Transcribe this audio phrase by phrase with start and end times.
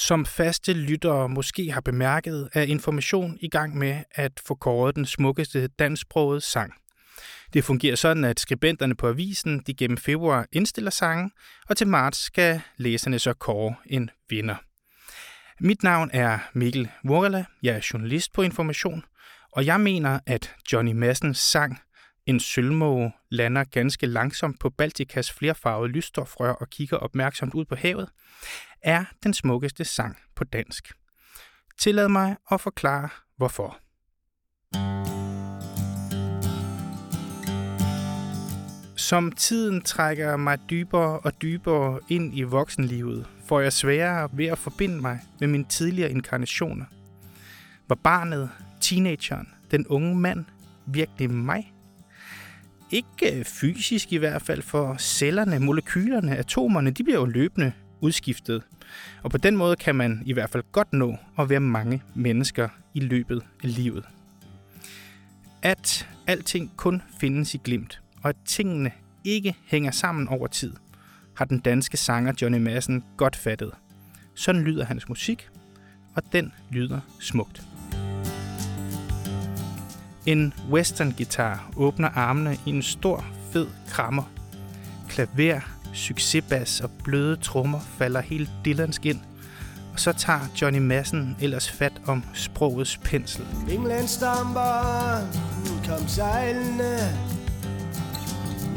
[0.00, 5.06] Som faste lyttere måske har bemærket, er Information i gang med at få kåret den
[5.06, 6.72] smukkeste dansksprogede sang.
[7.52, 11.30] Det fungerer sådan, at skribenterne på avisen de gennem februar indstiller sangen,
[11.68, 14.54] og til marts skal læserne så kåre en vinder.
[15.60, 19.04] Mit navn er Mikkel Vorela, jeg er journalist på Information,
[19.52, 21.78] og jeg mener, at Johnny Massens sang
[22.30, 28.08] en sølvmåge lander ganske langsomt på Baltikas flerfarvede lysstofrør og kigger opmærksomt ud på havet,
[28.82, 30.92] er den smukkeste sang på dansk.
[31.78, 33.78] Tillad mig at forklare, hvorfor.
[38.96, 44.58] Som tiden trækker mig dybere og dybere ind i voksenlivet, får jeg sværere ved at
[44.58, 46.84] forbinde mig med mine tidligere inkarnationer.
[47.88, 50.44] Var barnet, teenageren, den unge mand
[50.86, 51.72] virkelig mig?
[52.90, 58.62] Ikke fysisk i hvert fald, for cellerne, molekylerne, atomerne, de bliver jo løbende udskiftet.
[59.22, 62.68] Og på den måde kan man i hvert fald godt nå at være mange mennesker
[62.94, 64.04] i løbet af livet.
[65.62, 68.90] At alting kun findes i glimt, og at tingene
[69.24, 70.72] ikke hænger sammen over tid,
[71.36, 73.70] har den danske sanger Johnny Madsen godt fattet.
[74.34, 75.48] Sådan lyder hans musik,
[76.14, 77.62] og den lyder smukt.
[80.26, 84.22] En western guitar åbner armene i en stor, fed krammer.
[85.08, 85.60] Klaver,
[85.94, 89.20] succesbas og bløde trommer falder helt dillansk ind.
[89.92, 93.44] Og så tager Johnny Madsen ellers fat om sprogets pensel.
[93.70, 95.26] England stamper,
[95.88, 96.98] kom sejlende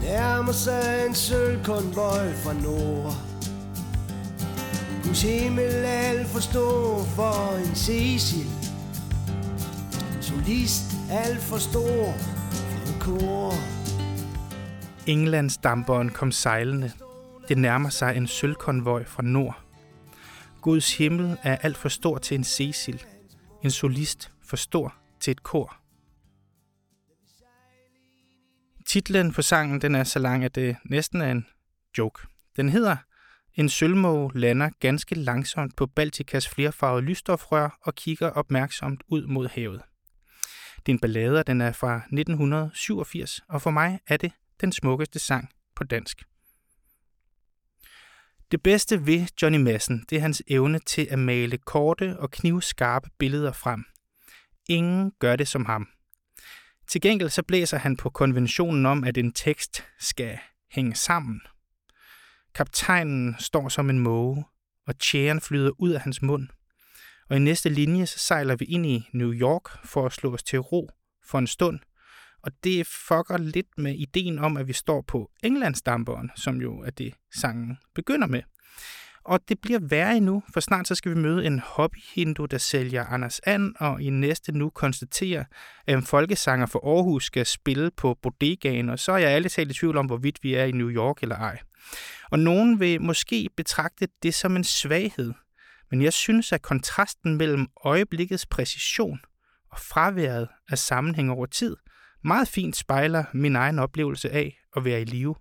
[0.02, 3.16] Nærmer sig en sølvkonvoj fra nord
[5.04, 8.63] Guds himmel alt for stor for en Cecil
[10.34, 12.14] Solist alt for stor
[12.52, 13.54] for en kor
[15.08, 16.92] Englandsdamperen kom sejlende.
[17.48, 19.60] Det nærmer sig en sølvkonvoj fra nord.
[20.62, 23.04] Guds himmel er alt for stor til en Cecil.
[23.64, 25.78] En solist for stor til et kor.
[28.86, 31.46] Titlen på sangen den er så lang, at det næsten er en
[31.98, 32.28] joke.
[32.56, 32.96] Den hedder
[33.56, 39.82] En sølvmåge lander ganske langsomt på Baltikas flerfarvede lysstofrør og kigger opmærksomt ud mod havet.
[40.86, 44.72] Det er en ballade, og den er fra 1987, og for mig er det den
[44.72, 46.24] smukkeste sang på dansk.
[48.52, 53.10] Det bedste ved Johnny Madsen, det er hans evne til at male korte og knivskarpe
[53.18, 53.86] billeder frem.
[54.70, 55.88] Ingen gør det som ham.
[56.88, 60.38] Til gengæld så blæser han på konventionen om, at en tekst skal
[60.72, 61.42] hænge sammen.
[62.56, 64.46] Kaptajnen står som en måge,
[64.88, 66.48] og tjæren flyder ud af hans mund.
[67.30, 70.44] Og i næste linje så sejler vi ind i New York for at slå os
[70.44, 70.90] til ro
[71.26, 71.80] for en stund.
[72.44, 76.90] Og det fucker lidt med ideen om, at vi står på Englandsdamperen, som jo er
[76.90, 78.42] det, sangen begynder med.
[79.26, 83.06] Og det bliver værre endnu, for snart så skal vi møde en hobbyhindu, der sælger
[83.06, 85.44] Anders And, og i næste nu konstaterer,
[85.88, 89.72] at en folkesanger for Aarhus skal spille på bodegaen, og så er jeg alle talt
[89.72, 91.60] i tvivl om, hvorvidt vi er i New York eller ej.
[92.32, 95.34] Og nogen vil måske betragte det som en svaghed,
[95.94, 99.20] men jeg synes, at kontrasten mellem øjeblikkets præcision
[99.72, 101.76] og fraværet af sammenhæng over tid
[102.24, 105.36] meget fint spejler min egen oplevelse af at være i live.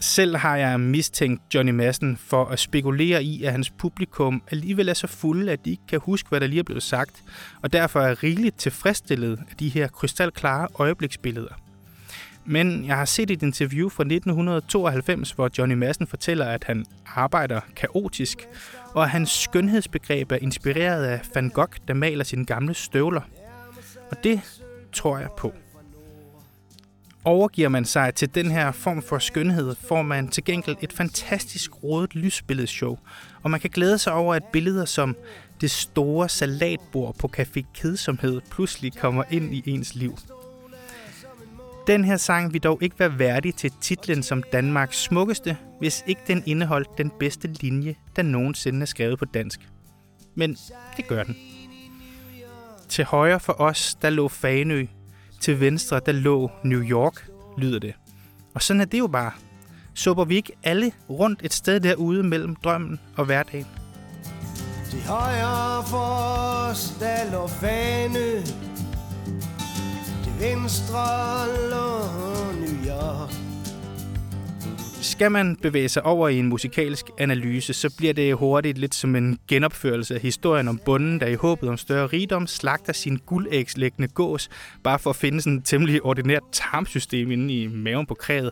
[0.00, 4.94] Selv har jeg mistænkt Johnny Madsen for at spekulere i, at hans publikum alligevel er
[4.94, 7.24] så fulde, at de ikke kan huske, hvad der lige er blevet sagt,
[7.62, 11.67] og derfor er rigeligt tilfredsstillet af de her krystalklare øjebliksbilleder.
[12.50, 17.60] Men jeg har set et interview fra 1992, hvor Johnny Madsen fortæller, at han arbejder
[17.76, 18.48] kaotisk,
[18.94, 23.20] og at hans skønhedsbegreb er inspireret af Van Gogh, der maler sine gamle støvler.
[24.10, 24.40] Og det
[24.92, 25.52] tror jeg på.
[27.24, 31.82] Overgiver man sig til den her form for skønhed, får man til gengæld et fantastisk
[31.84, 32.98] rodet lysbilledshow,
[33.42, 35.16] og man kan glæde sig over, at billeder som
[35.60, 40.18] det store salatbord på Café Kedsomhed pludselig kommer ind i ens liv.
[41.88, 46.20] Den her sang vil dog ikke være værdig til titlen som Danmarks smukkeste, hvis ikke
[46.26, 49.60] den indeholdt den bedste linje, der nogensinde er skrevet på dansk.
[50.34, 50.56] Men
[50.96, 51.36] det gør den.
[52.88, 54.86] Til højre for os, der lå Fanø.
[55.40, 57.28] Til venstre, der lå New York,
[57.58, 57.94] lyder det.
[58.54, 59.32] Og sådan er det jo bare.
[59.94, 63.66] Supper vi ikke alle rundt et sted derude mellem drømmen og hverdagen?
[64.90, 68.42] Til højre for os, der lå Fanø
[70.40, 71.46] venstre
[72.60, 73.30] New York
[75.02, 79.16] Skal man bevæge sig over i en musikalsk analyse, så bliver det hurtigt lidt som
[79.16, 84.08] en genopførelse af historien om bunden, der i håbet om større rigdom slagter sin guldægslæggende
[84.08, 84.48] gås,
[84.84, 88.50] bare for at finde sådan et temmelig ordinært tarmsystem inde i maven på kræet.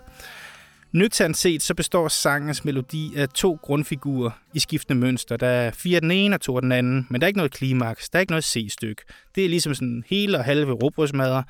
[0.96, 5.37] Nøgternt set så består sangens melodi af to grundfigurer i skiftende mønster.
[5.37, 8.08] Der er fire den ene og to den anden, men der er ikke noget klimaks,
[8.08, 9.02] der er ikke noget C-stykke.
[9.34, 11.43] Det er ligesom sådan hele og halve råbrødsmadder,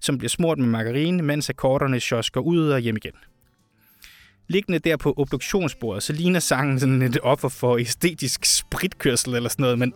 [0.00, 2.00] som bliver smurt med margarine, mens akkorderne
[2.32, 3.12] går ud og hjem igen.
[4.48, 9.62] Liggende der på obduktionsbordet, så ligner sangen sådan et offer for æstetisk spritkørsel eller sådan
[9.62, 9.92] noget, men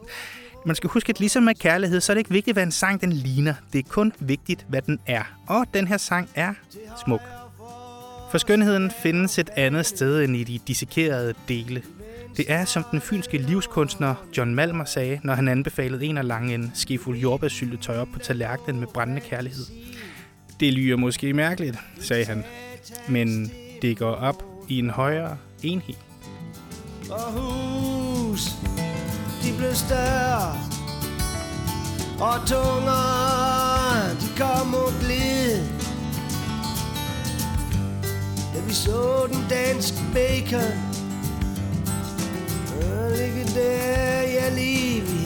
[0.67, 3.01] man skal huske, at ligesom med kærlighed, så er det ikke vigtigt, hvad en sang
[3.01, 3.55] den ligner.
[3.73, 5.23] Det er kun vigtigt, hvad den er.
[5.47, 6.55] Og den her sang er
[7.05, 7.38] smuk.
[8.31, 11.83] For skønheden findes et andet sted end i de dissekerede dele.
[12.37, 16.55] Det er, som den fynske livskunstner John Malmer sagde, når han anbefalede en af lange
[16.55, 19.65] en skefuld jordbærsyltetøj op på tallerkenen med brændende kærlighed.
[20.61, 22.45] Det lyder måske mærkeligt, sagde han,
[23.09, 23.53] men
[23.83, 25.95] det går op i en højere enhed.
[27.11, 28.49] Og hus,
[29.43, 30.57] de blev større
[32.21, 34.93] Og tungere, de kom og
[38.69, 40.73] Vi så den danske bacon
[42.81, 45.18] Og ligge der, jeg lige